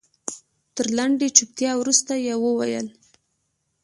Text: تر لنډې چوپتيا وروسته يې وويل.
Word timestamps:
تر 0.75 0.85
لنډې 0.97 1.27
چوپتيا 1.37 1.71
وروسته 1.77 2.13
يې 2.25 2.35
وويل. 2.43 2.87